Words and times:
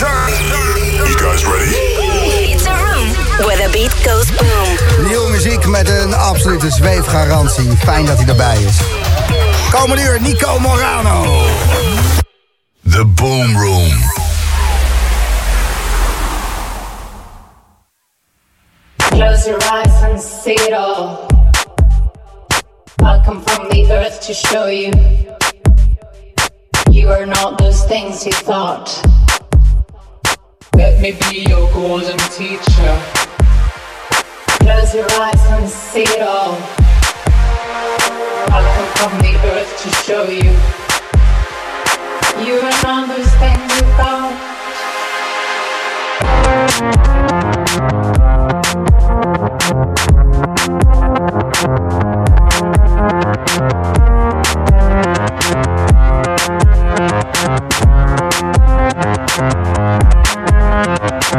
You 0.00 0.06
guys 0.06 1.44
ready? 1.44 1.76
It's 1.76 2.64
a 2.64 2.72
room 2.72 3.08
where 3.44 3.58
the 3.58 3.70
beat 3.70 3.92
goes 4.02 4.30
boom. 4.30 5.06
Nieuwe 5.06 5.30
muziek 5.30 5.66
met 5.66 5.88
een 5.88 6.14
absolute 6.14 6.70
zweefgarantie. 6.70 7.76
Fijn 7.76 8.06
dat 8.06 8.16
hij 8.16 8.28
erbij 8.28 8.62
is. 8.62 8.80
Komende 9.70 10.02
uur 10.02 10.20
Nico 10.20 10.58
Morano. 10.58 11.44
The 12.90 13.04
Boom 13.04 13.58
Room. 13.58 13.92
Close 18.96 19.48
your 19.48 19.62
eyes 19.72 20.02
and 20.02 20.22
see 20.22 20.54
it 20.54 20.72
all. 20.72 21.26
I'll 23.02 23.22
come 23.24 23.42
from 23.44 23.68
the 23.68 23.86
earth 23.90 24.20
to 24.26 24.32
show 24.32 24.66
you. 24.66 24.92
You 26.90 27.10
are 27.10 27.26
not 27.26 27.58
those 27.58 27.86
things 27.86 28.24
you 28.24 28.32
thought. 28.32 29.08
Let 30.80 30.98
me 30.98 31.12
be 31.12 31.44
your 31.46 31.70
golden 31.74 32.16
teacher. 32.30 32.92
Close 34.60 34.94
your 34.94 35.04
eyes 35.20 35.44
and 35.50 35.68
see 35.68 36.04
it 36.04 36.22
all. 36.22 36.56
I'll 38.48 38.64
come 38.74 38.90
from 38.96 39.12
the 39.20 39.34
earth 39.52 39.72
to 39.82 39.90
show 40.06 40.24
you. 40.24 40.56
You 42.46 42.60
are 42.60 42.76
not 42.82 43.08
those 43.08 43.30
things 60.82 61.30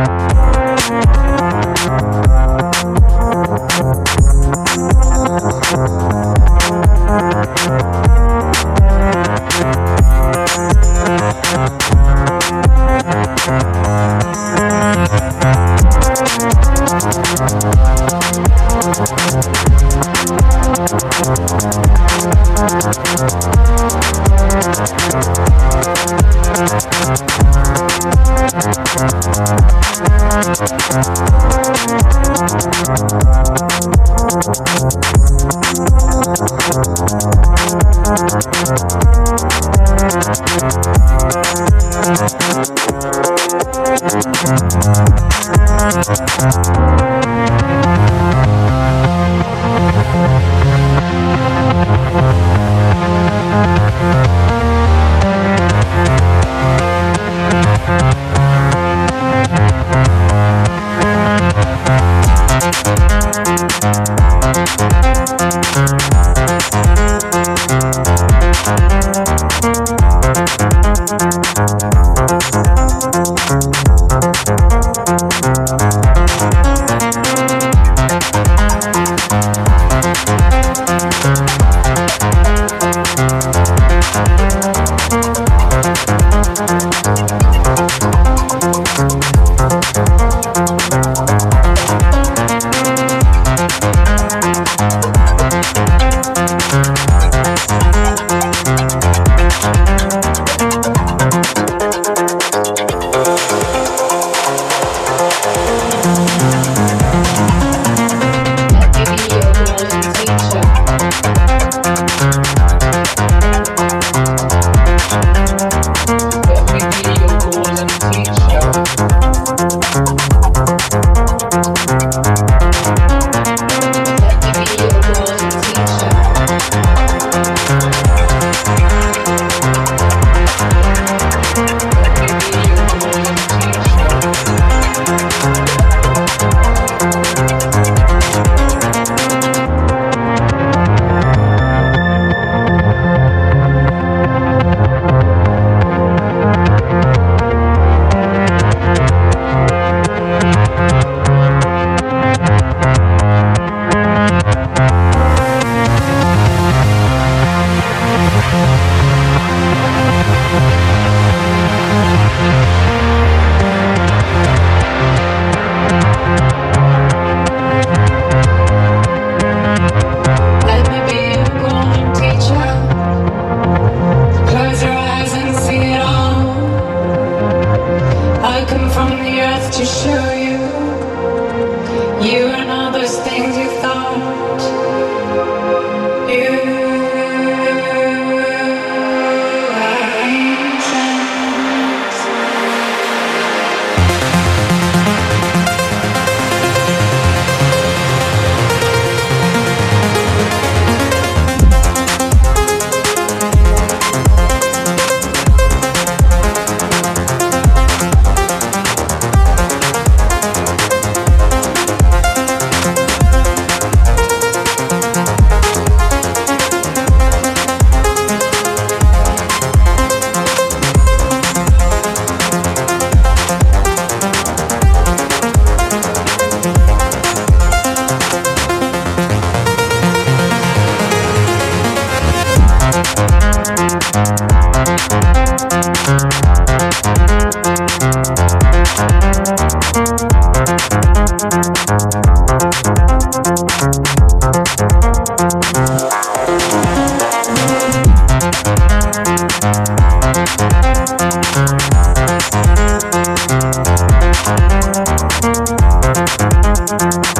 you 30.94 31.42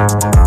Thank 0.02 0.41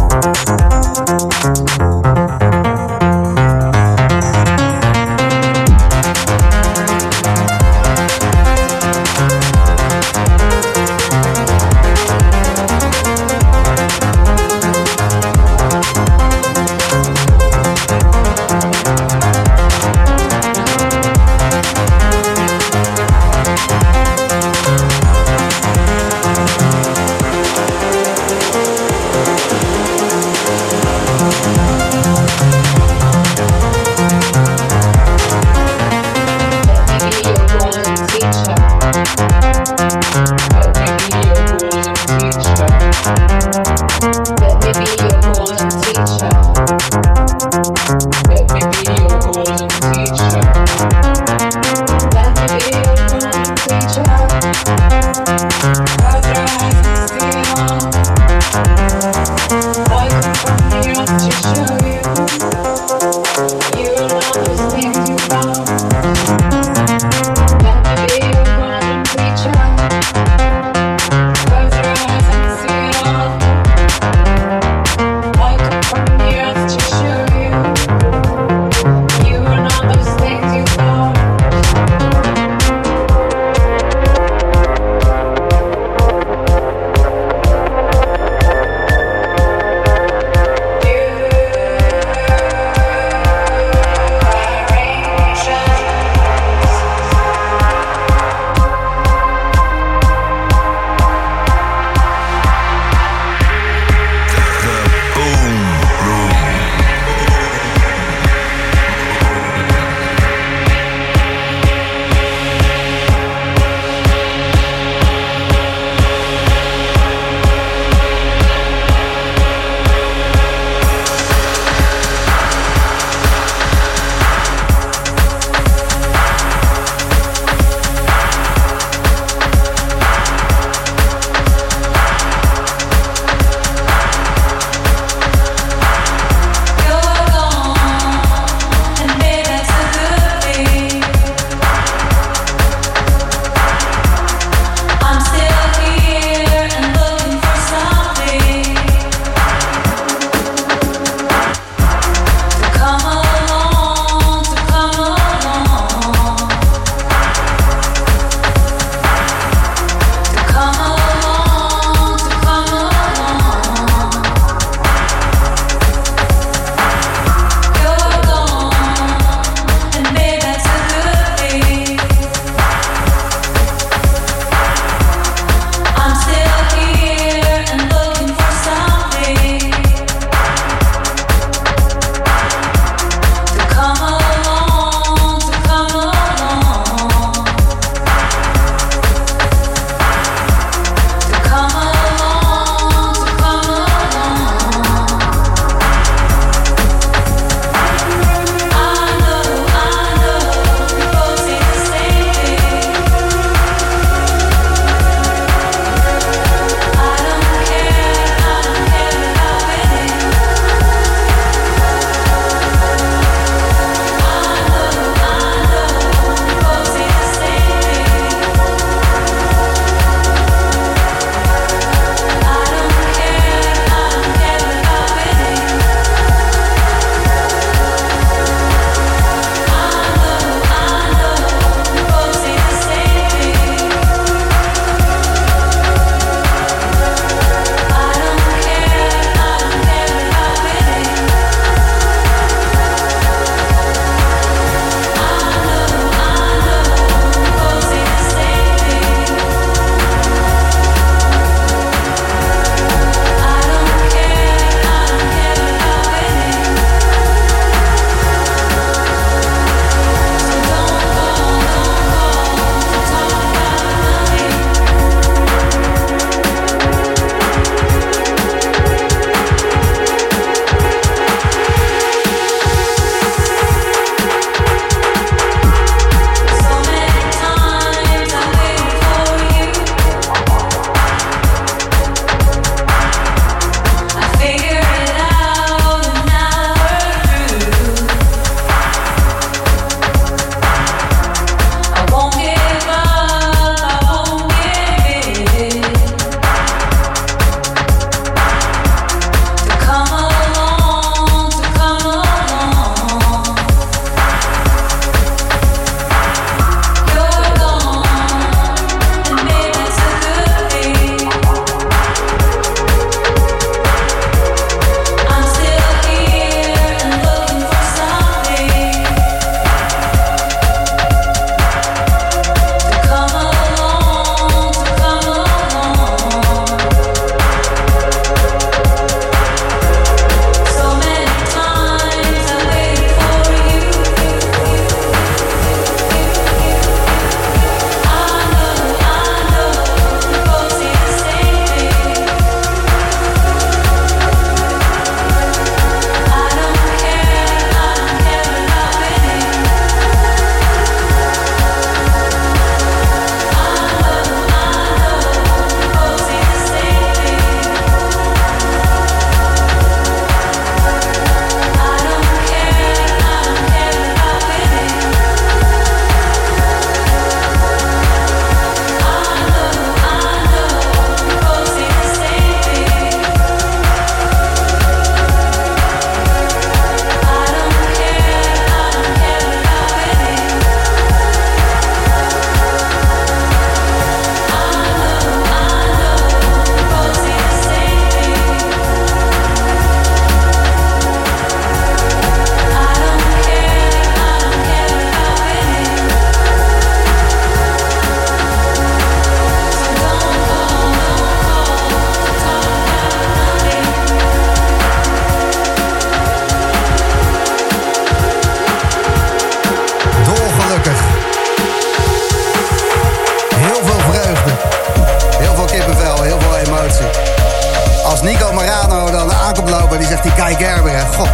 die 420.25 420.31
Guy 420.31 420.55
Gerber, 420.55 420.91
hè. 420.91 421.05
God. 421.15 421.29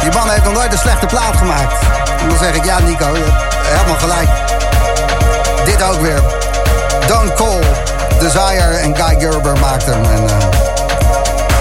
Die 0.00 0.12
man 0.12 0.30
heeft 0.30 0.44
nog 0.44 0.52
nooit 0.52 0.72
een 0.72 0.78
slechte 0.78 1.06
plaat 1.06 1.36
gemaakt. 1.36 1.74
En 2.20 2.28
dan 2.28 2.38
zeg 2.38 2.54
ik, 2.54 2.64
ja 2.64 2.78
Nico, 2.78 3.16
je 3.16 3.24
hebt 3.24 3.66
helemaal 3.66 3.98
gelijk. 3.98 4.28
Dit 5.64 5.82
ook 5.82 6.00
weer. 6.00 6.22
Don 7.06 7.32
Cole, 7.34 7.66
Desire 8.18 8.76
en 8.76 8.96
Guy 8.96 9.20
Gerber 9.20 9.58
maakten 9.58 9.92
hem. 9.92 10.04
En, 10.04 10.28
eh, 10.28 10.36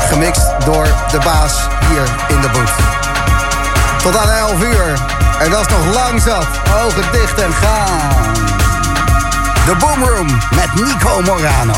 gemixt 0.09 0.45
door 0.65 0.87
de 1.11 1.17
baas 1.23 1.53
hier 1.89 2.35
in 2.35 2.41
de 2.41 2.49
boot. 2.49 2.71
Tot 4.03 4.17
aan 4.17 4.29
11 4.29 4.61
uur. 4.61 4.93
En 5.39 5.49
dat 5.49 5.59
is 5.59 5.67
nog 5.67 5.93
lang 5.93 6.21
zat. 6.21 6.47
Ogen 6.85 7.11
dicht 7.11 7.41
en 7.41 7.53
gaan. 7.53 8.33
De 9.65 9.75
Boomroom 9.79 10.27
met 10.55 10.73
Nico 10.73 11.21
Morano. 11.21 11.73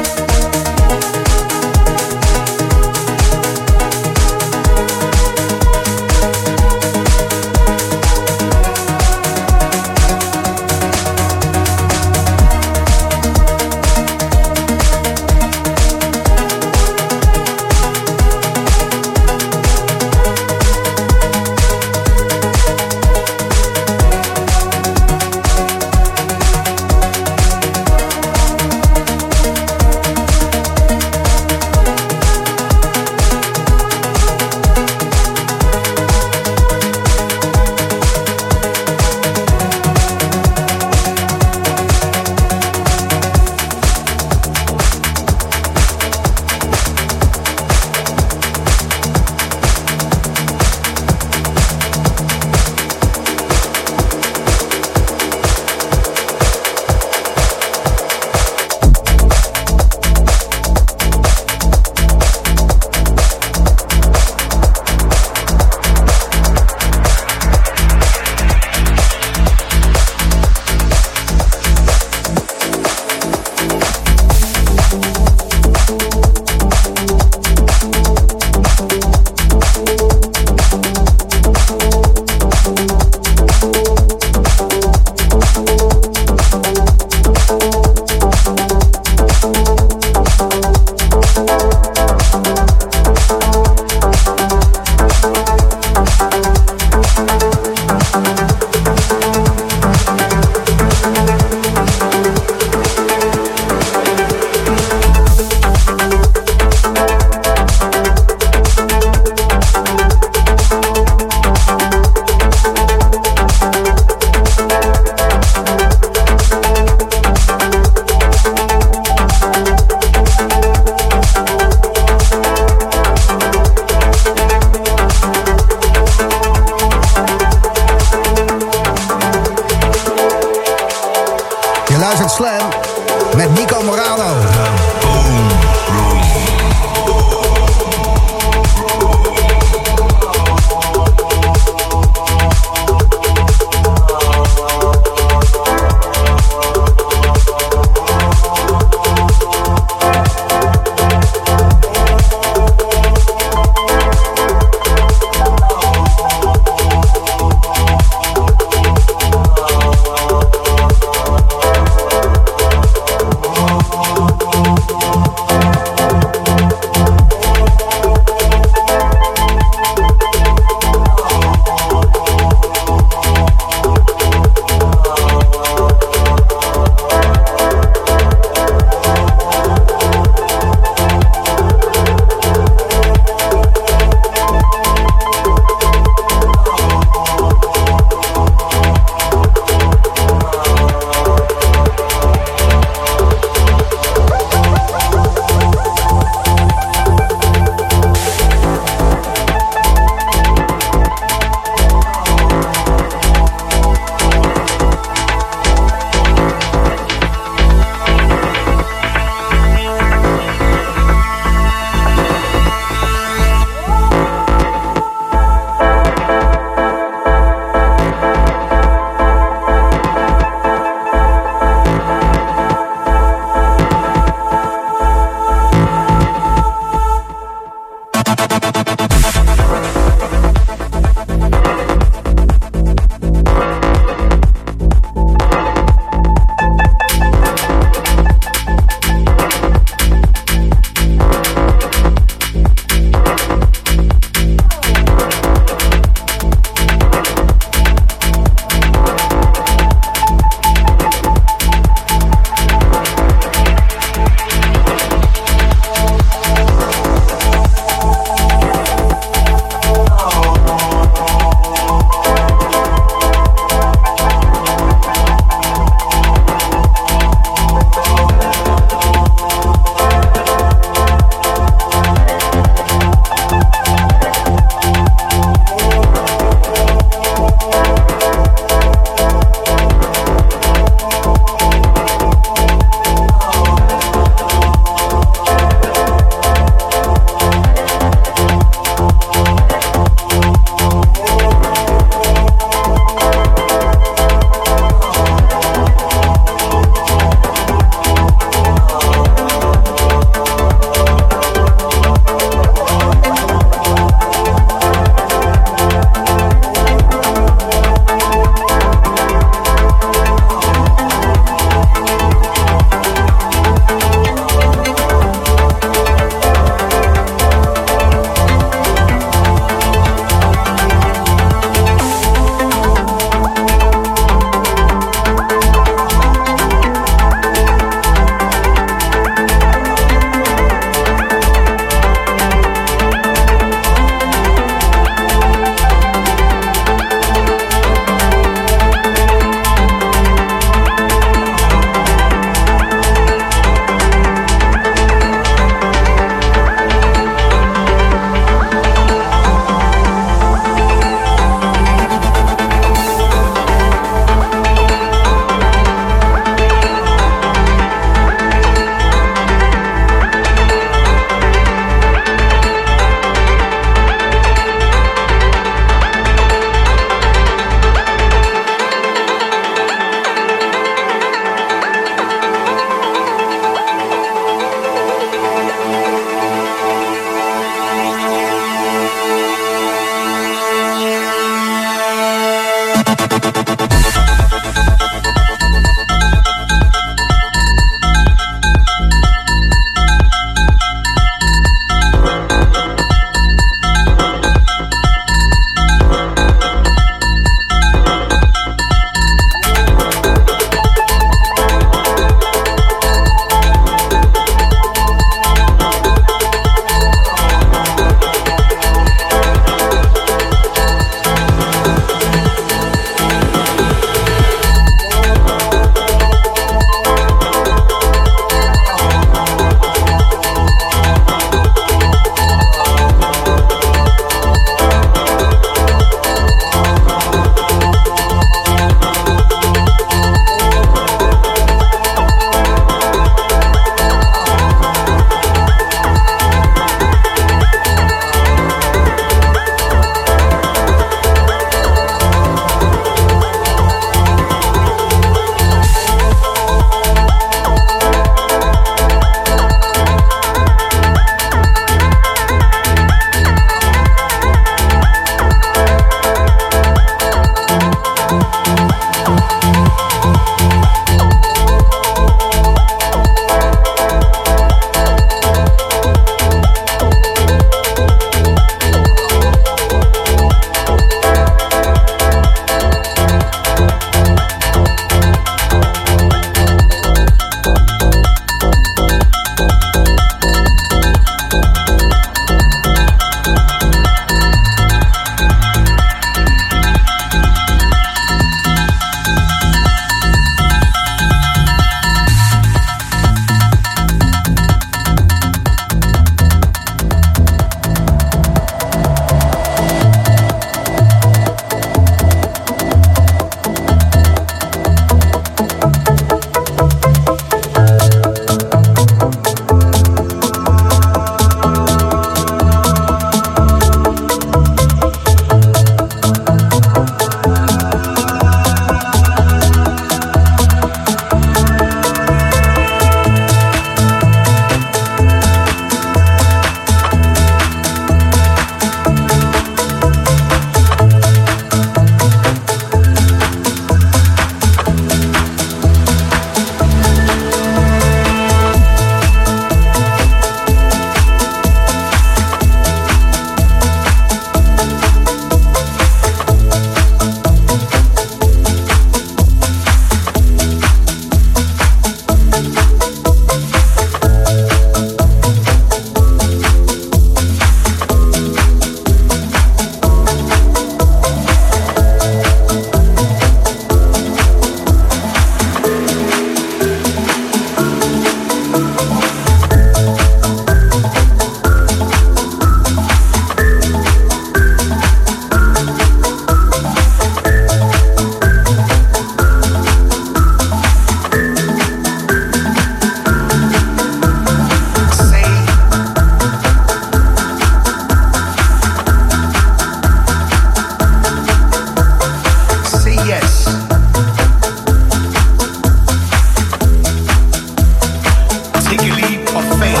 of 599.69 599.79
fame. 599.79 600.00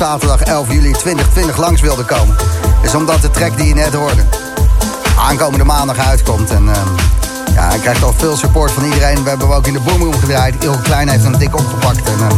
zaterdag 0.00 0.42
11 0.42 0.72
juli 0.72 0.92
2020 0.92 1.56
langs 1.56 1.80
wilde 1.80 2.04
komen. 2.04 2.36
Is 2.82 2.94
omdat 2.94 3.22
de 3.22 3.30
track 3.30 3.56
die 3.56 3.66
je 3.66 3.74
net 3.74 3.94
hoorde 3.94 4.22
aankomende 5.18 5.64
maandag 5.64 5.98
uitkomt. 5.98 6.50
En 6.50 6.68
ehm, 6.68 6.88
ja, 7.54 7.68
hij 7.68 7.78
krijgt 7.78 8.02
al 8.02 8.14
veel 8.16 8.36
support 8.36 8.70
van 8.70 8.84
iedereen. 8.84 9.22
We 9.22 9.28
hebben 9.28 9.48
hem 9.48 9.56
ook 9.56 9.66
in 9.66 9.72
de 9.72 9.80
boomroom 9.80 10.18
gedraaid. 10.18 10.64
Il 10.64 10.78
Klein 10.82 11.08
heeft 11.08 11.24
hem 11.24 11.38
dik 11.38 11.56
opgepakt. 11.56 12.02
En, 12.02 12.28
ehm, 12.28 12.36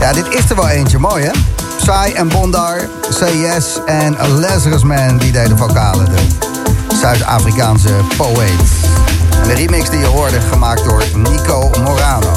ja, 0.00 0.12
dit 0.12 0.26
is 0.28 0.50
er 0.50 0.56
wel 0.56 0.68
eentje. 0.68 0.98
Mooi, 0.98 1.24
hè? 1.24 1.30
Sai 1.76 2.12
en 2.12 2.28
Bondar, 2.28 2.88
CS 3.08 3.78
en 3.86 4.16
Lazarus 4.38 4.82
Man, 4.82 5.18
die 5.18 5.32
deden 5.32 5.58
vocalen. 5.58 6.04
De 6.04 6.26
Zuid-Afrikaanse 7.00 7.90
poëet. 8.16 8.60
De 9.46 9.54
remix 9.54 9.90
die 9.90 9.98
je 9.98 10.06
hoorde, 10.06 10.40
gemaakt 10.40 10.84
door 10.84 11.02
Nico 11.14 11.70
Morano. 11.84 12.32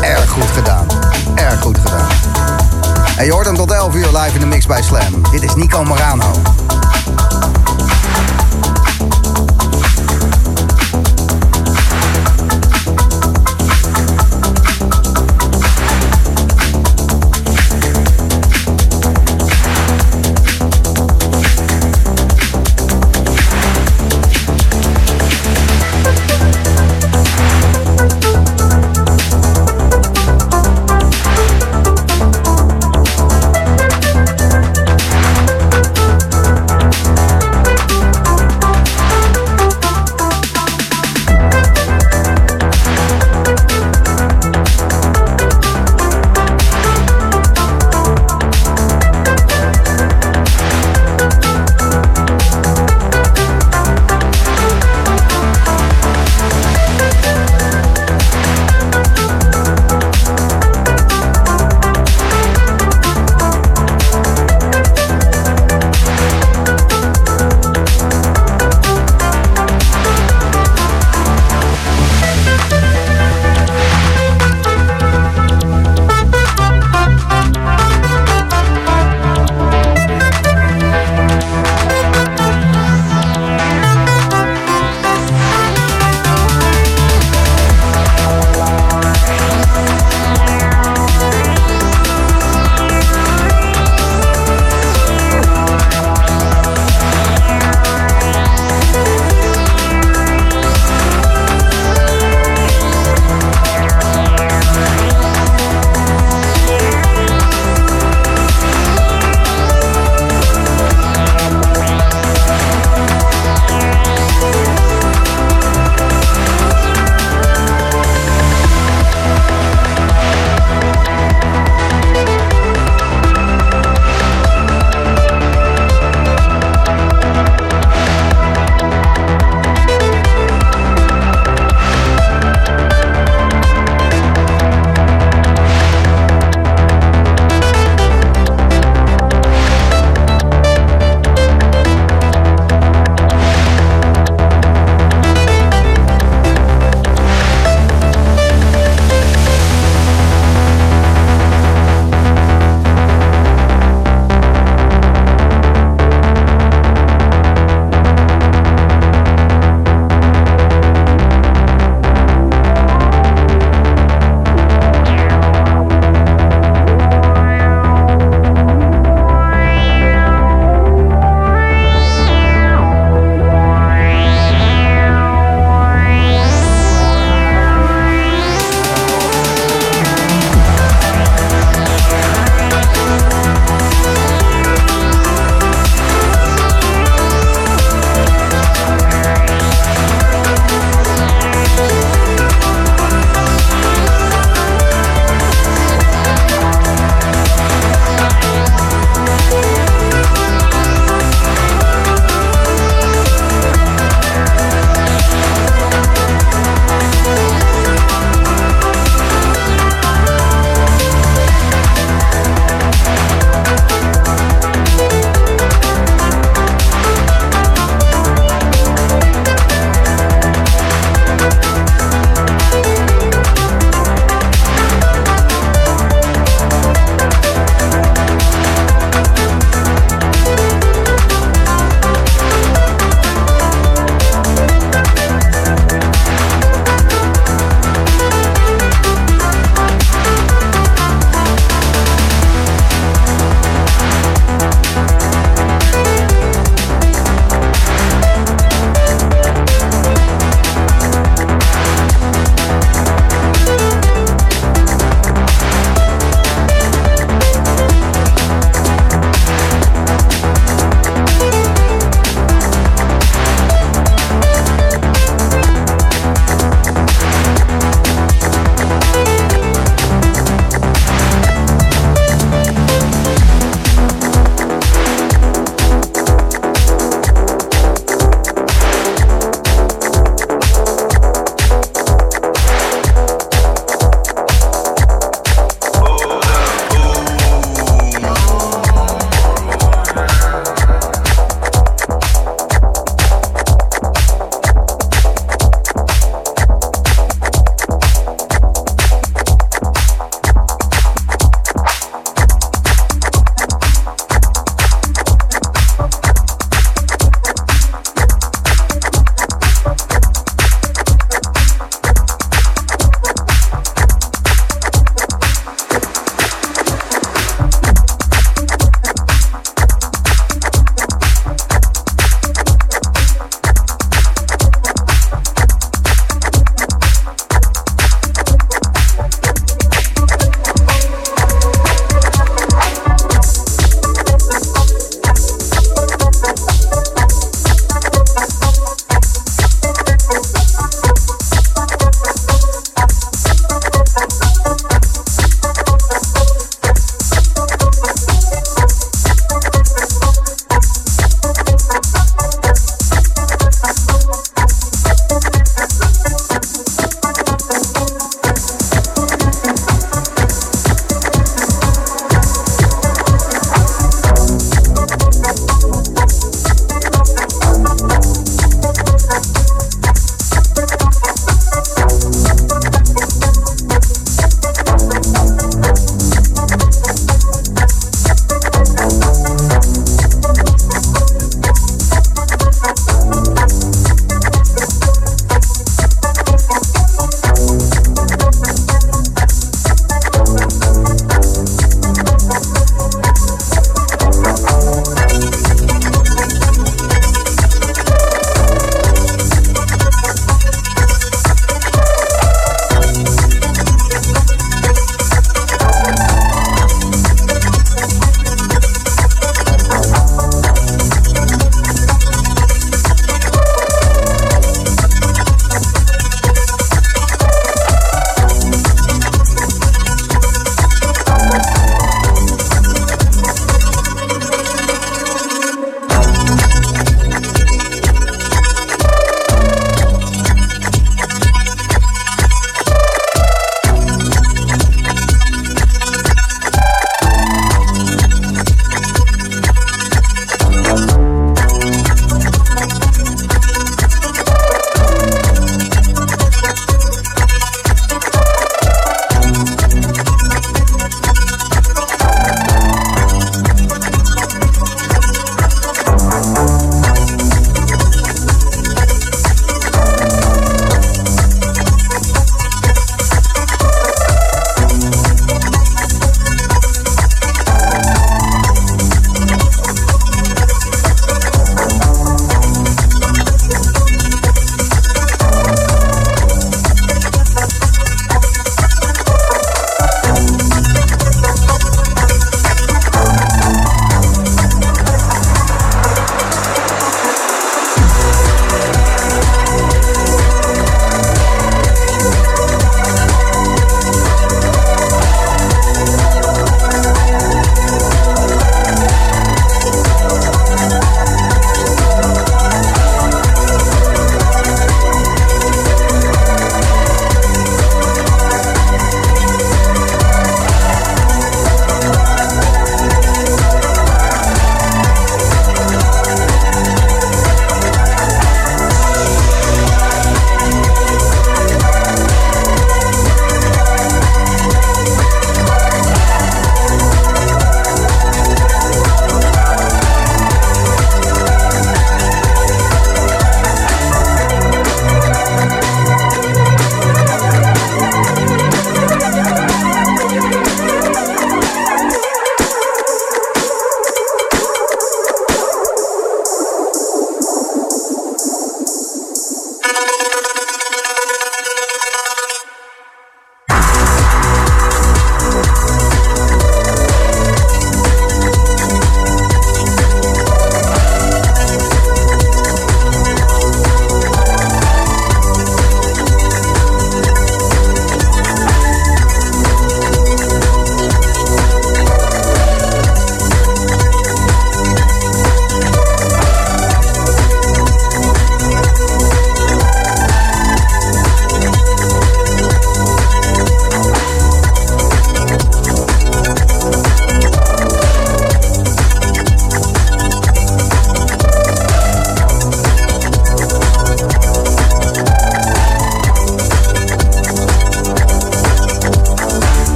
Erg 0.00 0.30
goed 0.30 0.50
gedaan. 0.54 0.86
Erg 1.34 1.60
goed 1.60 1.78
gedaan. 1.78 2.27
En 3.18 3.24
je 3.24 3.32
hoort 3.32 3.46
hem 3.46 3.54
tot 3.54 3.72
11 3.72 3.94
uur 3.94 4.06
live 4.06 4.34
in 4.34 4.40
de 4.40 4.46
mix 4.46 4.66
bij 4.66 4.82
Slam. 4.82 5.22
Dit 5.30 5.42
is 5.42 5.54
Nico 5.54 5.84
Morano. 5.84 6.32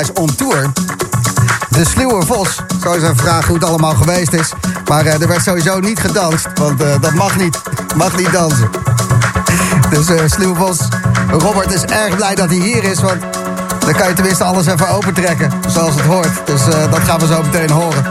Is 0.00 0.12
on 0.12 0.34
tour. 0.34 0.70
De 1.68 1.84
Sluwe 1.84 2.26
Vos. 2.26 2.60
Zo 2.82 2.92
even 2.92 3.16
vragen 3.16 3.46
hoe 3.46 3.54
het 3.54 3.64
allemaal 3.64 3.94
geweest 3.94 4.32
is. 4.32 4.52
Maar 4.88 5.06
eh, 5.06 5.20
er 5.20 5.28
werd 5.28 5.42
sowieso 5.42 5.78
niet 5.78 6.00
gedanst. 6.00 6.46
Want 6.54 6.82
eh, 6.82 6.88
dat 7.00 7.14
mag 7.14 7.36
niet. 7.36 7.60
Mag 7.96 8.16
niet 8.16 8.32
dansen. 8.32 8.70
Dus 9.90 10.10
uh, 10.10 10.20
Sluwe 10.26 10.54
Vos. 10.54 10.78
Robert 11.30 11.72
is 11.72 11.82
erg 11.82 12.16
blij 12.16 12.34
dat 12.34 12.48
hij 12.48 12.58
hier 12.58 12.84
is. 12.84 13.00
Want 13.00 13.20
dan 13.78 13.94
kan 13.94 14.08
je 14.08 14.14
tenminste 14.14 14.44
alles 14.44 14.66
even 14.66 14.88
opentrekken. 14.88 15.52
Zoals 15.68 15.94
het 15.94 16.04
hoort. 16.04 16.46
Dus 16.46 16.64
dat 16.90 17.00
gaan 17.00 17.18
we 17.18 17.26
zo 17.26 17.42
meteen 17.42 17.70
horen. 17.70 18.04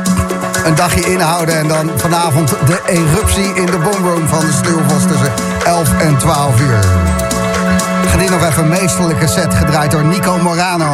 Een 0.65 0.75
dagje 0.75 1.11
inhouden 1.11 1.57
en 1.57 1.67
dan 1.67 1.91
vanavond 1.95 2.49
de 2.49 2.81
eruptie 2.85 3.53
in 3.53 3.65
de 3.65 3.77
boomroom 3.77 4.27
van 4.27 4.39
de 4.39 4.51
Sluwe 4.61 4.83
Vos 4.87 5.01
tussen 5.07 5.31
11 5.63 5.89
en 5.99 6.17
12 6.17 6.61
uur. 6.61 6.79
Geniet 8.09 8.29
nog 8.29 8.43
even 8.43 8.63
een 8.63 8.69
meesterlijke 8.69 9.27
set 9.27 9.53
gedraaid 9.53 9.91
door 9.91 10.03
Nico 10.03 10.37
Morano. 10.37 10.91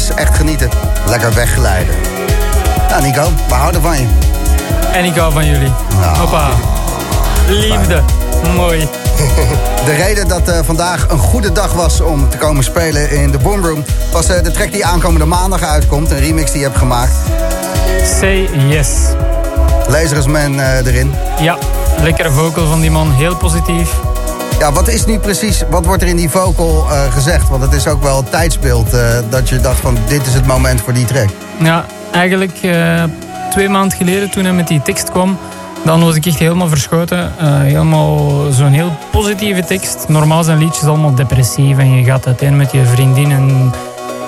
Is 0.00 0.10
echt 0.14 0.36
genieten. 0.36 0.70
Lekker 1.06 1.34
weggeleiden. 1.34 1.94
Nou 2.88 3.02
Nico, 3.02 3.28
we 3.48 3.54
houden 3.54 3.82
van 3.82 4.00
je. 4.00 4.06
En 4.92 5.04
ik 5.04 5.14
hou 5.14 5.32
van 5.32 5.46
jullie. 5.46 5.72
Nou. 6.00 6.16
Hoppa. 6.16 6.48
Liefde. 7.48 8.02
Mooi. 8.56 8.88
De 9.86 9.94
reden 9.94 10.28
dat 10.28 10.48
eh, 10.48 10.58
vandaag 10.62 11.08
een 11.08 11.18
goede 11.18 11.52
dag 11.52 11.72
was 11.72 12.00
om 12.00 12.28
te 12.28 12.36
komen 12.36 12.64
spelen 12.64 13.10
in 13.10 13.30
de 13.30 13.38
Boomroom... 13.38 13.84
was 14.12 14.28
eh, 14.28 14.42
de 14.42 14.50
track 14.50 14.72
die 14.72 14.86
aankomende 14.86 15.26
maandag 15.26 15.62
uitkomt. 15.62 16.10
Een 16.10 16.18
remix 16.18 16.50
die 16.50 16.60
je 16.60 16.66
hebt 16.66 16.78
gemaakt. 16.78 17.12
Say 18.20 18.48
yes. 18.68 18.88
Lasersman 19.88 20.60
eh, 20.60 20.86
erin. 20.86 21.14
Ja, 21.40 21.58
lekkere 22.02 22.30
vocal 22.30 22.66
van 22.66 22.80
die 22.80 22.90
man. 22.90 23.12
Heel 23.12 23.36
positief. 23.36 24.09
Ja, 24.60 24.72
wat 24.72 24.88
is 24.88 25.04
nu 25.04 25.18
precies, 25.18 25.62
wat 25.70 25.86
wordt 25.86 26.02
er 26.02 26.08
in 26.08 26.16
die 26.16 26.30
vocal 26.30 26.86
eh, 26.90 27.12
gezegd? 27.12 27.48
Want 27.48 27.62
het 27.62 27.72
is 27.72 27.86
ook 27.86 28.02
wel 28.02 28.16
het 28.16 28.30
tijdsbeeld 28.30 28.92
eh, 28.92 29.18
dat 29.30 29.48
je 29.48 29.60
dacht 29.60 29.80
van 29.80 29.96
dit 30.08 30.26
is 30.26 30.34
het 30.34 30.46
moment 30.46 30.80
voor 30.80 30.92
die 30.92 31.04
track. 31.04 31.28
Ja, 31.62 31.84
eigenlijk 32.12 32.52
eh, 32.62 33.02
twee 33.50 33.68
maanden 33.68 33.98
geleden 33.98 34.30
toen 34.30 34.44
hij 34.44 34.52
met 34.52 34.68
die 34.68 34.82
tekst 34.82 35.10
kwam... 35.10 35.38
Dan 35.84 36.04
was 36.04 36.14
ik 36.14 36.26
echt 36.26 36.38
helemaal 36.38 36.68
verschoten. 36.68 37.32
Helemaal 37.42 38.50
zo'n 38.52 38.72
heel 38.72 38.92
positieve 39.10 39.64
tekst. 39.64 40.04
Normaal 40.08 40.42
zijn 40.42 40.58
liedjes 40.58 40.84
allemaal 40.84 41.14
depressief. 41.14 41.78
En 41.78 41.94
je 41.94 42.04
gaat 42.04 42.26
uiteen 42.26 42.56
met 42.56 42.72
je 42.72 42.84
vriendin 42.84 43.30
en 43.30 43.72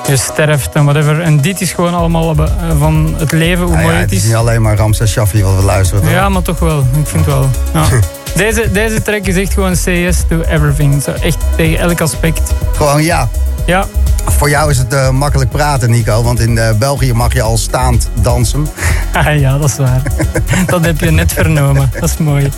je 0.07 0.16
sterft 0.16 0.72
en 0.72 0.85
whatever. 0.85 1.20
En 1.20 1.41
dit 1.41 1.61
is 1.61 1.72
gewoon 1.72 1.95
allemaal 1.95 2.35
van 2.78 3.14
het 3.16 3.33
leven, 3.33 3.64
hoe 3.64 3.72
Nou 3.72 3.83
mooi 3.83 3.95
ja, 3.95 4.01
het 4.01 4.11
het 4.11 4.18
is 4.18 4.18
is. 4.18 4.24
niet 4.24 4.35
alleen 4.35 4.62
maar 4.62 4.76
Ramses 4.76 5.11
Shaffi 5.11 5.43
wat 5.43 5.57
we 5.57 5.62
luisteren. 5.62 6.03
toch? 6.03 6.12
Ja, 6.12 6.28
maar 6.28 6.43
toch 6.43 6.59
wel. 6.59 6.78
Ik 6.78 7.07
vind 7.07 7.26
wel. 7.26 7.49
Ja. 7.72 7.85
Deze, 8.37 8.70
deze 8.70 9.03
track 9.03 9.26
is 9.26 9.37
echt 9.37 9.53
gewoon 9.53 9.74
yes 9.85 10.24
to 10.28 10.41
everything. 10.41 11.03
Zo 11.03 11.11
echt 11.11 11.39
tegen 11.57 11.78
elk 11.78 12.01
aspect. 12.01 12.53
Gewoon 12.72 13.03
ja. 13.03 13.28
Ja, 13.66 13.86
Voor 14.26 14.50
jou 14.50 14.70
is 14.70 14.78
het 14.78 14.92
eh, 14.94 15.10
makkelijk 15.10 15.50
praten, 15.50 15.90
Nico. 15.90 16.22
Want 16.22 16.40
in 16.40 16.58
eh, 16.58 16.74
België 16.78 17.12
mag 17.12 17.32
je 17.32 17.42
al 17.42 17.58
staand 17.58 18.08
dansen. 18.22 18.66
Ah, 19.12 19.40
ja, 19.40 19.58
dat 19.58 19.68
is 19.68 19.76
waar. 19.76 20.02
dat 20.66 20.84
heb 20.84 21.00
je 21.00 21.10
net 21.10 21.32
vernomen. 21.32 21.90
Dat 22.00 22.08
is 22.08 22.16
mooi. 22.16 22.50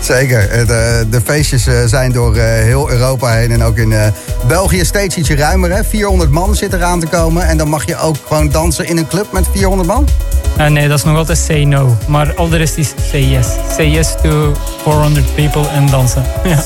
Zeker. 0.00 0.40
Het, 0.40 0.70
eh, 0.70 1.10
de 1.10 1.20
feestjes 1.24 1.68
zijn 1.84 2.12
door 2.12 2.36
heel 2.36 2.90
Europa 2.90 3.32
heen. 3.32 3.50
En 3.50 3.62
ook 3.62 3.76
in 3.76 3.94
België 4.46 4.84
steeds 4.84 5.16
ietsje 5.16 5.36
ruimer. 5.36 5.70
Hè? 5.70 5.84
400 5.84 6.30
man 6.30 6.54
zit 6.54 6.72
eraan 6.72 7.00
te 7.00 7.06
komen. 7.06 7.46
En 7.46 7.56
dan 7.56 7.68
mag 7.68 7.86
je 7.86 7.96
ook 7.96 8.16
gewoon 8.26 8.48
dansen 8.48 8.86
in 8.86 8.96
een 8.96 9.06
club 9.06 9.32
met 9.32 9.46
400 9.52 9.88
man? 9.88 10.08
Nee, 10.68 10.88
dat 10.88 10.98
is 10.98 11.04
nog 11.04 11.16
altijd 11.16 11.38
say 11.38 11.64
no. 11.64 11.96
Maar 12.08 12.34
al 12.34 12.48
de 12.48 12.56
rest 12.56 12.76
is 12.76 12.92
say 13.10 13.24
yes. 13.24 13.46
Say 13.76 13.90
yes 13.90 14.14
to 14.22 14.54
400 14.82 15.34
people 15.34 15.68
en 15.68 15.86
dansen. 15.86 16.24
Ja. 16.44 16.62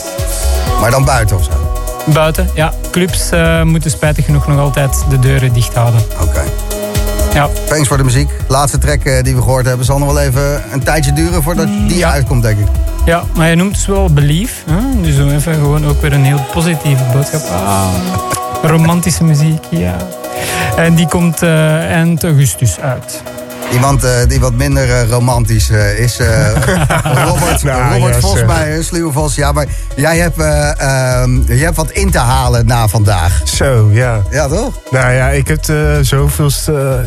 Maar 0.80 0.90
dan 0.90 1.04
buiten 1.04 1.36
of 1.36 1.44
zo? 1.44 1.63
Buiten, 2.05 2.48
ja. 2.55 2.72
Clubs 2.90 3.30
eh, 3.30 3.62
moeten 3.62 3.90
spijtig 3.90 4.24
genoeg 4.24 4.46
nog 4.46 4.59
altijd 4.59 5.05
de 5.11 5.18
deuren 5.18 5.52
dicht 5.52 5.74
houden. 5.74 6.00
Oké. 6.22 6.42
Ja. 7.34 7.48
Thanks 7.68 7.88
voor 7.88 7.96
de 7.96 8.05
muziek. 8.05 8.30
Laatste 8.48 8.78
track 8.78 9.05
eh, 9.05 9.22
die 9.22 9.34
we 9.34 9.42
gehoord 9.42 9.66
hebben 9.66 9.86
zal 9.86 9.98
nog 9.98 10.12
wel 10.12 10.22
even 10.22 10.62
een 10.72 10.82
tijdje 10.82 11.12
duren 11.12 11.42
voordat 11.42 11.66
die 11.66 11.96
Ja. 11.98 12.11
uitkomt, 12.11 12.42
denk 12.42 12.59
ik. 12.59 12.66
ja, 13.05 13.22
maar 13.36 13.48
je 13.48 13.55
noemt 13.57 13.74
dus 13.74 13.86
wel 13.86 14.12
belief. 14.12 14.64
Hè? 14.70 15.00
Dus 15.02 15.16
zo 15.16 15.28
even 15.28 15.55
gewoon 15.55 15.86
ook 15.86 16.00
weer 16.00 16.12
een 16.12 16.24
heel 16.24 16.40
positieve 16.52 17.02
boodschap. 17.12 17.40
Ah, 17.50 17.84
romantische 18.62 19.24
muziek, 19.24 19.64
ja. 19.70 19.96
En 20.76 20.94
die 20.94 21.09
komt 21.09 21.42
eh, 21.42 21.90
eind 21.90 22.24
augustus 22.24 22.80
uit. 22.80 23.22
Iemand 23.72 24.04
eh, 24.04 24.10
die 24.28 24.40
wat 24.40 24.52
minder 24.54 24.90
eh, 24.90 25.08
romantisch 25.08 25.70
eh, 25.70 25.98
is. 25.98 26.18
Robert, 27.28 27.62
Nou, 27.62 27.92
Robert 27.92 28.22
ja, 28.46 28.82
Sluwe 28.82 29.12
Vos. 29.12 29.34
Ja, 29.34 29.52
maar 29.52 29.66
jij 29.96 30.16
hebt, 30.18 30.38
eh, 30.38 30.80
ehm, 30.80 31.52
je 31.52 31.64
hebt 31.64 31.76
wat 31.76 31.90
in 31.90 32.10
te 32.10 32.18
halen 32.18 32.66
na 32.66 32.88
vandaag. 32.88 33.40
Zo, 33.44 33.88
ja. 33.92 34.22
Ja, 34.30 34.48
toch? 34.48 34.72
Nou 34.90 35.12
ja, 35.12 35.28
ik 35.30 35.48
heb 35.48 35.64
zoveel... 36.00 36.50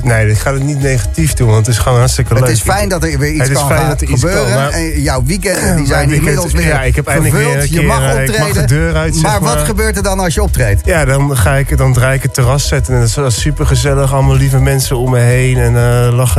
nee, 0.01 0.29
ik 0.29 0.37
ga 0.37 0.53
het 0.53 0.63
niet 0.63 0.81
negatief 0.81 1.33
doen, 1.33 1.47
want 1.49 1.65
het 1.65 1.75
is 1.75 1.81
gewoon 1.81 1.97
hartstikke 1.97 2.33
leuk. 2.33 2.43
Het 2.43 2.51
is 2.51 2.61
fijn 2.61 2.89
dat 2.89 3.03
er 3.03 3.19
weer 3.19 3.31
iets 3.31 3.41
Het 3.41 3.49
is 3.51 3.57
kan 3.57 3.67
gaan 3.67 3.89
er 3.89 4.01
iets 4.03 4.11
gebeuren. 4.21 4.43
kan, 4.45 4.53
maar- 4.53 4.69
En 4.69 5.01
jouw 5.01 5.23
weekenden 5.25 5.75
die 5.75 5.85
zijn 5.85 5.99
weekend- 6.09 6.27
inmiddels 6.27 6.51
weer 6.51 6.67
ja, 6.67 6.81
ik 6.81 6.95
heb 6.95 7.07
eindelijk 7.07 7.35
weer 7.35 7.67
je 7.69 7.81
mag 7.81 7.97
ik 7.97 8.07
mag 8.07 8.17
optreden. 8.17 8.53
de 8.67 8.73
deur 8.73 8.95
uit, 8.95 9.13
zeg 9.15 9.23
maar 9.23 9.39
wat 9.41 9.57
gebeurt 9.65 9.97
er 9.97 10.03
dan 10.03 10.19
als 10.19 10.33
je 10.33 10.41
optreedt? 10.43 10.81
Ja, 10.85 11.05
dan, 11.05 11.37
ga 11.37 11.53
ik, 11.55 11.77
dan 11.77 11.93
draai 11.93 12.15
ik 12.15 12.21
het 12.23 12.33
terras 12.33 12.67
zetten. 12.67 12.93
En 12.93 13.07
dat 13.15 13.31
is 13.31 13.41
super 13.41 13.65
gezellig. 13.65 14.13
Allemaal 14.13 14.35
lieve 14.35 14.59
mensen 14.59 14.97
om 14.97 15.09
me 15.11 15.19
heen. 15.19 15.57
En 15.57 15.75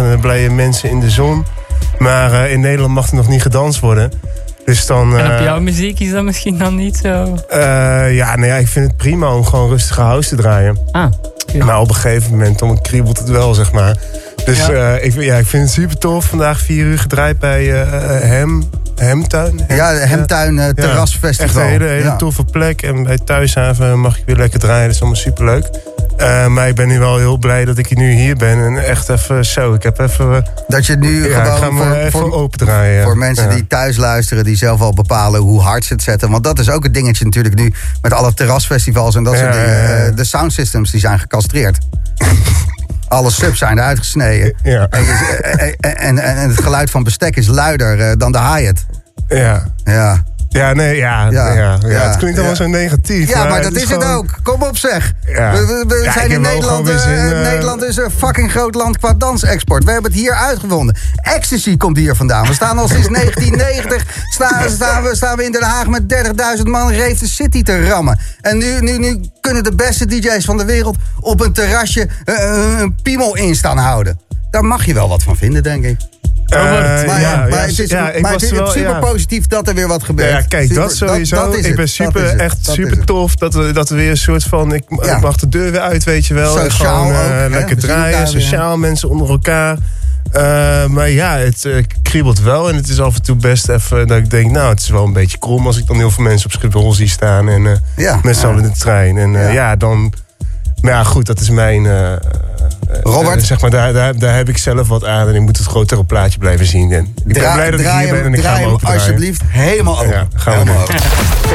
eh 0.08 0.14
lachende, 0.14 0.28
blije 0.28 0.50
mensen 0.50 0.90
in 0.90 1.00
de 1.00 1.10
zon. 1.10 1.44
Maar 1.98 2.32
eh, 2.44 2.52
in 2.52 2.60
Nederland 2.60 2.94
mag 2.94 3.08
er 3.08 3.14
nog 3.16 3.28
niet 3.28 3.42
gedanst 3.42 3.80
worden. 3.80 4.12
Dus 4.64 4.86
dan... 4.86 5.18
En 5.18 5.26
op 5.26 5.32
eh, 5.32 5.42
jouw 5.44 5.60
muziek 5.60 6.00
is 6.00 6.10
dat 6.10 6.22
misschien 6.24 6.58
dan 6.58 6.74
niet 6.74 6.96
zo... 6.96 7.38
eh, 7.48 8.14
ja, 8.14 8.36
nou 8.36 8.46
ja, 8.46 8.54
ik 8.56 8.68
vind 8.68 8.86
het 8.86 8.96
prima 8.96 9.34
om 9.34 9.44
gewoon 9.44 9.68
rustige 9.68 10.00
house 10.00 10.28
te 10.28 10.36
draaien. 10.36 10.78
Ah. 10.92 11.06
Maar 11.64 11.80
op 11.80 11.88
een 11.88 11.94
gegeven 11.94 12.30
moment 12.30 12.58
dan 12.58 12.80
kriebelt 12.82 13.18
het 13.18 13.28
wel, 13.28 13.54
zeg 13.54 13.72
maar. 13.72 13.96
Dus 14.44 14.66
Ja. 14.66 14.96
ik, 14.96 15.14
ja, 15.22 15.36
ik 15.36 15.46
vind 15.46 15.62
het 15.62 15.72
super 15.72 15.98
tof. 15.98 16.24
Vandaag 16.24 16.60
vier 16.60 16.84
uur 16.84 16.98
gedraaid 16.98 17.38
bij 17.38 17.82
eh 17.82 17.90
Hem, 18.28 18.64
Hemtuin. 18.96 19.60
Hem- 19.66 19.76
Ja, 19.76 19.92
de 19.92 19.98
Hemtuin 19.98 20.58
eh, 20.58 20.66
Ja, 20.66 20.72
Terrasfestival. 20.72 21.46
Echt 21.46 21.56
een 21.56 21.62
hele, 21.80 21.84
hele 21.84 22.02
Ja. 22.02 22.16
toffe 22.16 22.44
plek. 22.44 22.82
En 22.82 23.02
bij 23.02 23.18
Thuishaven 23.18 23.98
mag 24.00 24.18
ik 24.18 24.22
weer 24.26 24.36
lekker 24.36 24.58
draaien. 24.58 24.84
Dat 24.86 24.94
is 24.94 25.00
allemaal 25.00 25.20
superleuk. 25.20 25.68
Eh 26.18 26.46
maar 26.46 26.68
ik 26.68 26.74
ben 26.74 26.88
nu 26.88 26.98
wel 26.98 27.16
heel 27.18 27.36
blij 27.38 27.64
dat 27.64 27.78
ik 27.78 27.96
nu 27.96 28.12
hier 28.12 28.36
ben. 28.36 28.64
En 28.64 28.84
echt 28.84 29.08
even 29.08 29.44
zo. 29.44 29.74
Ik 29.74 29.82
heb 29.82 29.98
even... 30.00 30.36
eh, 30.36 30.42
Dat 30.68 30.86
je 30.86 30.96
nu 30.96 31.28
ja, 31.28 31.44
gewoon 31.56 31.76
voor, 31.76 31.92
even 31.94 32.10
voor, 32.10 32.32
open 32.32 32.58
draaien. 32.58 33.02
voor 33.04 33.16
mensen 33.16 33.48
Ja. 33.48 33.54
die 33.54 33.66
thuis 33.66 33.96
luisteren, 33.96 34.44
die 34.44 34.56
zelf 34.56 34.80
al 34.80 34.94
bepalen 34.94 35.40
hoe 35.40 35.60
hard 35.60 35.84
ze 35.84 35.92
het 35.92 36.02
zetten. 36.02 36.30
Want 36.30 36.44
dat 36.44 36.58
is 36.58 36.70
ook 36.70 36.84
een 36.84 36.92
dingetje 36.92 37.24
natuurlijk 37.24 37.54
nu 37.54 37.72
met 38.02 38.12
alle 38.12 38.34
terrasfestivals 38.34 39.14
en 39.14 39.22
dat 39.24 39.36
soort 39.36 39.54
Ja, 39.54 39.60
dingen. 39.64 39.78
ja. 39.78 40.04
Eh, 40.06 40.16
De 40.16 40.24
soundsystems 40.24 40.90
die 40.90 41.00
zijn 41.00 41.18
gecastreerd. 41.18 41.78
Alle 43.08 43.30
subs 43.30 43.58
zijn 43.58 43.78
eruit 43.78 43.98
gesneden. 43.98 44.54
Ja, 44.62 44.86
En, 44.90 45.04
en, 45.80 45.96
en, 45.96 46.18
en 46.18 46.48
het 46.48 46.60
geluid 46.62 46.90
van 46.90 47.02
bestek 47.02 47.36
is 47.36 47.46
luider 47.46 48.00
eh, 48.00 48.12
dan 48.16 48.32
de 48.32 48.38
hi-hat. 48.38 48.84
ja. 49.28 49.64
Ja. 49.84 50.22
Ja, 50.48 50.72
nee, 50.72 50.96
ja. 50.96 51.30
Ja, 51.30 51.52
ja, 51.52 51.78
ja, 51.86 52.08
het 52.08 52.16
klinkt 52.16 52.36
allemaal 52.38 52.56
zo 52.56 52.66
negatief. 52.66 53.28
Ja, 53.28 53.44
maar 53.44 53.62
dat 53.62 53.72
is, 53.72 53.80
het 53.82 53.90
gewoon- 53.92 54.14
ook. 54.14 54.26
Kom 54.42 54.62
op 54.62 54.76
zeg. 54.76 55.12
Ja. 55.26 55.52
We, 55.52 55.84
we- 55.88 56.10
zijn 56.14 56.30
in 56.30 56.40
Nederland. 56.40 56.88
eh, 56.88 57.30
eh, 57.30 57.42
Nederland 57.42 57.82
is 57.82 57.96
een 57.96 58.10
fucking 58.10 58.50
groot 58.50 58.74
land 58.74 58.98
qua 58.98 59.14
dansexport. 59.14 59.84
We 59.84 59.90
hebben 59.92 60.10
het 60.10 60.20
hier 60.20 60.32
uitgevonden. 60.32 60.96
Ecstasy 61.16 61.76
komt 61.76 61.96
hier 61.96 62.14
vandaan. 62.14 62.46
We 62.46 62.52
staan 62.54 62.78
al 62.78 62.88
sinds 62.88 63.08
1990. 63.18 64.04
Staan, 64.28 64.70
staan, 64.70 65.02
we, 65.02 65.16
staan 65.16 65.36
we 65.36 65.44
in 65.44 65.52
Den 65.52 65.62
Haag 65.62 65.86
met 65.86 66.02
30.000 66.56 66.62
man 66.62 66.90
Reef 66.92 67.18
de 67.18 67.28
City 67.28 67.62
te 67.62 67.86
rammen. 67.88 68.18
En 68.40 68.58
nu, 68.58 68.80
nu, 68.80 68.98
nu 68.98 69.20
kunnen 69.40 69.64
de 69.64 69.74
beste 69.74 70.06
DJ's 70.06 70.44
van 70.44 70.56
de 70.56 70.64
wereld 70.64 70.96
op 71.20 71.40
een 71.40 71.52
terrasje 71.52 72.08
eh, 72.24 72.34
een 72.78 72.94
piemel 73.02 73.36
in 73.36 73.54
staan 73.56 73.78
houden. 73.78 74.20
Daar 74.50 74.64
mag 74.64 74.84
je 74.84 74.94
wel 74.94 75.08
wat 75.08 75.22
van 75.22 75.36
vinden, 75.36 75.62
denk 75.62 75.84
ik. 75.84 75.96
Eh, 76.48 76.60
Maar, 76.60 77.20
ja, 77.20 77.46
maar 77.50 77.60
het 77.66 77.78
is, 77.78 77.90
ja, 77.90 78.10
ik 78.10 78.22
maar 78.22 78.32
was 78.32 78.42
het 78.42 78.52
is 78.52 78.58
wel, 78.58 78.66
super 78.70 78.90
ja. 78.90 78.98
positief 78.98 79.46
dat 79.46 79.68
er 79.68 79.74
weer 79.74 79.88
wat 79.88 80.02
gebeurt. 80.02 80.30
Ja, 80.30 80.40
kijk, 80.40 80.66
Super- 80.66 80.82
dat 80.82 80.94
sowieso. 80.94 81.36
dat 81.36 81.64
ik 81.64 81.76
ben 81.76 81.88
super, 81.88 82.30
het, 82.30 82.40
echt 82.40 82.56
super 82.60 83.04
tof 83.04 83.34
dat 83.36 83.54
we, 83.54 83.72
dat 83.72 83.88
we 83.88 83.94
weer 83.94 84.10
een 84.10 84.16
soort 84.16 84.44
van... 84.44 84.72
Ik, 84.74 84.82
Ja. 85.02 85.16
ik 85.16 85.22
mag 85.22 85.36
de 85.36 85.48
deur 85.48 85.70
weer 85.72 85.80
uit, 85.80 86.04
weet 86.04 86.26
je 86.26 86.34
wel. 86.34 86.60
En 86.60 86.70
Sociaal 86.70 87.06
gewoon, 87.06 87.12
eh, 87.22 87.44
ook, 87.44 87.50
lekker 87.50 87.76
We 87.76 87.82
draaien, 87.82 88.28
sociaal, 88.28 88.76
mensen 88.76 89.08
onder 89.08 89.28
elkaar. 89.30 89.76
Eh, 90.32 90.86
maar 90.86 91.10
ja, 91.10 91.36
het 91.36 91.68
kriebelt 92.02 92.40
wel. 92.40 92.68
En 92.68 92.74
het 92.74 92.88
is 92.88 93.00
af 93.00 93.14
en 93.14 93.22
toe 93.22 93.36
best 93.36 93.68
even 93.68 94.06
dat 94.06 94.18
ik 94.18 94.30
denk... 94.30 94.50
Nou, 94.50 94.68
het 94.68 94.80
is 94.80 94.88
wel 94.88 95.04
een 95.04 95.12
beetje 95.12 95.38
krom 95.38 95.66
als 95.66 95.78
ik 95.78 95.86
dan 95.86 95.96
heel 95.96 96.10
veel 96.10 96.24
mensen 96.24 96.46
op 96.46 96.52
Schiphol 96.52 96.92
zie 96.92 97.08
staan. 97.08 97.48
En 97.48 97.66
eh, 97.66 97.72
Ja. 97.96 98.18
met 98.22 98.36
z'n 98.36 98.46
allen 98.46 98.62
in 98.64 98.70
de 98.70 98.78
trein. 98.78 99.16
En 99.18 99.36
eh, 99.36 99.42
Ja. 99.42 99.50
ja. 99.50 99.76
dan... 99.76 100.12
Maar 100.80 100.92
ja, 100.92 101.04
goed, 101.04 101.26
dat 101.26 101.40
is 101.40 101.50
mijn... 101.50 101.86
eh, 102.88 102.98
Robert? 103.02 103.38
eh, 103.38 103.44
zeg 103.44 103.60
maar, 103.60 103.70
daar, 103.70 103.92
daar, 103.92 104.18
daar 104.18 104.36
heb 104.36 104.48
ik 104.48 104.58
zelf 104.58 104.88
wat 104.88 105.04
aan. 105.04 105.28
En 105.28 105.34
ik 105.34 105.40
moet 105.40 105.56
het 105.56 105.66
grotere 105.66 106.04
plaatje 106.04 106.38
blijven 106.38 106.66
zien. 106.66 106.92
En 106.92 107.14
ik 107.26 107.32
ben 107.32 107.52
blij 107.52 107.70
dat 107.70 107.80
ik 107.80 107.86
hier 107.90 108.10
ben 108.10 108.24
en 108.24 108.34
ik 108.34 108.40
ga 108.40 108.56
hem 108.56 108.68
hem 108.68 108.78
alsjeblieft 108.82 109.42
helemaal 109.46 109.98
open. 109.98 110.10
Ja, 110.10 110.26
gaan 110.34 110.52
we 110.52 110.58
helemaal. 110.58 110.86